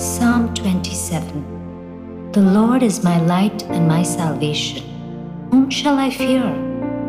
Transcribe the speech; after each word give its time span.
Psalm 0.00 0.54
27 0.54 2.32
The 2.32 2.40
Lord 2.40 2.82
is 2.82 3.04
my 3.04 3.20
light 3.20 3.64
and 3.64 3.86
my 3.86 4.02
salvation. 4.02 4.82
Whom 5.50 5.68
shall 5.68 5.98
I 5.98 6.08
fear? 6.08 6.40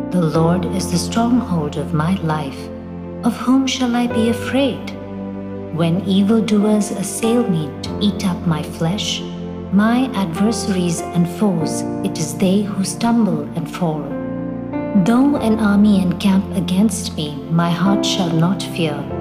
The 0.10 0.22
Lord 0.22 0.66
is 0.66 0.92
the 0.92 0.98
stronghold 0.98 1.78
of 1.78 1.94
my 1.94 2.16
life. 2.16 2.68
Of 3.24 3.38
whom 3.38 3.66
shall 3.66 3.96
I 3.96 4.08
be 4.08 4.28
afraid? 4.28 4.92
When 5.74 6.02
evildoers 6.06 6.92
assail 6.92 7.48
me 7.48 7.72
to 7.84 7.98
eat 8.02 8.28
up 8.28 8.46
my 8.46 8.62
flesh, 8.62 9.22
my 9.72 10.12
adversaries 10.14 11.00
and 11.00 11.30
foes, 11.40 11.84
it 12.04 12.18
is 12.18 12.38
they 12.38 12.64
who 12.64 12.84
stumble 12.84 13.44
and 13.56 13.74
fall. 13.74 14.02
Though 15.06 15.38
an 15.38 15.62
army 15.62 16.02
encamp 16.02 16.58
against 16.58 17.16
me, 17.16 17.42
my 17.52 17.70
heart 17.70 18.06
shall 18.06 18.32
not 18.32 18.62
fear. 18.62 19.21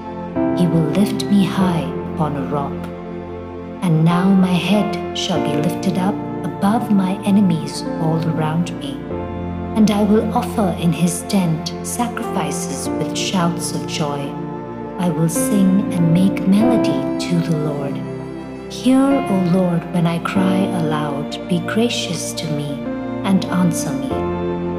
He 0.57 0.67
will 0.67 0.87
lift 0.91 1.25
me 1.25 1.45
high 1.45 1.87
upon 2.13 2.35
a 2.35 2.45
rock. 2.47 2.73
And 3.83 4.05
now 4.05 4.29
my 4.29 4.53
head 4.53 5.17
shall 5.17 5.41
be 5.41 5.61
lifted 5.67 5.97
up 5.97 6.15
above 6.45 6.91
my 6.91 7.13
enemies 7.25 7.83
all 8.01 8.23
around 8.29 8.77
me. 8.79 8.93
And 9.75 9.89
I 9.89 10.03
will 10.03 10.31
offer 10.35 10.75
in 10.79 10.93
his 10.93 11.23
tent 11.23 11.73
sacrifices 11.85 12.89
with 12.89 13.17
shouts 13.17 13.71
of 13.73 13.87
joy. 13.87 14.29
I 14.99 15.09
will 15.09 15.29
sing 15.29 15.91
and 15.93 16.13
make 16.13 16.47
melody 16.47 17.27
to 17.27 17.35
the 17.39 17.57
Lord. 17.57 17.97
Hear, 18.71 18.99
O 18.99 19.49
Lord, 19.51 19.83
when 19.93 20.05
I 20.05 20.19
cry 20.19 20.57
aloud, 20.81 21.47
be 21.49 21.59
gracious 21.59 22.33
to 22.33 22.45
me 22.51 22.69
and 23.23 23.43
answer 23.45 23.91
me. 23.93 24.07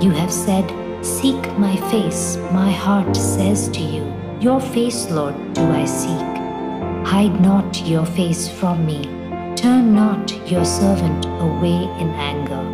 You 0.04 0.12
have 0.12 0.32
said, 0.32 0.70
Seek 1.04 1.42
my 1.58 1.76
face. 1.90 2.36
My 2.52 2.70
heart 2.70 3.16
says 3.16 3.68
to 3.70 3.80
you, 3.80 4.11
Your 4.42 4.60
face, 4.60 5.08
Lord, 5.08 5.36
do 5.54 5.62
I 5.70 5.84
seek. 5.84 6.32
Hide 7.06 7.40
not 7.40 7.86
your 7.86 8.04
face 8.04 8.48
from 8.48 8.84
me. 8.84 9.04
Turn 9.54 9.94
not 9.94 10.50
your 10.50 10.64
servant 10.64 11.26
away 11.26 11.84
in 12.02 12.10
anger. 12.10 12.64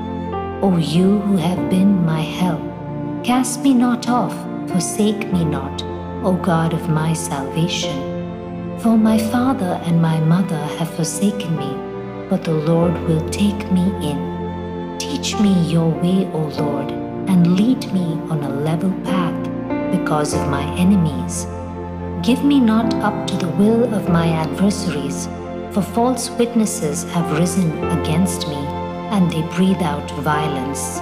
O 0.63 0.79
you 0.79 1.19
who 1.19 1.37
have 1.37 1.69
been 1.69 2.07
my 2.07 2.23
help, 2.23 2.63
cast 3.23 3.61
me 3.61 3.75
not 3.75 4.09
off, 4.09 4.33
forsake 4.71 5.31
me 5.31 5.45
not, 5.45 5.83
O 6.25 6.41
God 6.43 6.73
of 6.73 6.89
my 6.89 7.13
salvation. 7.13 7.99
For 8.79 8.97
my 8.97 9.19
father 9.19 9.79
and 9.85 10.01
my 10.01 10.19
mother 10.21 10.65
have 10.79 10.95
forsaken 10.95 11.55
me, 11.55 11.71
but 12.31 12.45
the 12.45 12.55
Lord 12.55 12.95
will 13.07 13.29
take 13.29 13.71
me 13.71 13.85
in. 14.01 14.97
Teach 14.97 15.39
me 15.39 15.53
your 15.71 15.91
way, 15.91 16.27
O 16.33 16.49
Lord, 16.65 16.91
and 17.29 17.59
lead 17.59 17.93
me 17.93 18.15
on 18.31 18.43
a 18.43 18.61
level 18.63 18.91
path 19.05 19.37
because 19.93 20.33
of 20.33 20.49
my 20.49 20.65
enemies. 20.79 21.47
Give 22.29 22.45
me 22.45 22.61
not 22.61 22.93
up 22.97 23.27
to 23.29 23.37
the 23.39 23.49
will 23.49 23.95
of 23.95 24.11
my 24.11 24.29
adversaries, 24.29 25.27
for 25.73 25.81
false 25.81 26.29
witnesses 26.33 27.05
have 27.13 27.39
risen 27.39 27.71
against 27.89 28.47
me, 28.47 28.57
and 29.15 29.33
they 29.33 29.41
breathe 29.57 29.81
out 29.81 30.11
violence. 30.21 30.99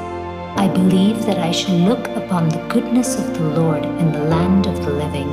I 0.56 0.68
believe 0.68 1.26
that 1.26 1.40
I 1.40 1.50
shall 1.50 1.78
look 1.78 2.06
upon 2.10 2.48
the 2.48 2.64
goodness 2.68 3.18
of 3.18 3.34
the 3.34 3.60
Lord 3.60 3.84
in 3.84 4.12
the 4.12 4.22
land 4.22 4.68
of 4.68 4.76
the 4.84 4.92
living. 4.92 5.28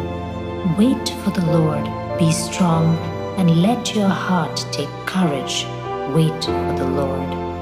Wait 0.78 1.10
for 1.24 1.30
the 1.30 1.46
Lord, 1.46 1.86
be 2.18 2.32
strong, 2.32 2.98
and 3.38 3.62
let 3.62 3.94
your 3.94 4.10
heart 4.10 4.66
take 4.72 4.90
courage. 5.06 5.68
Wait 6.12 6.44
for 6.44 6.74
the 6.76 6.90
Lord. 6.90 7.53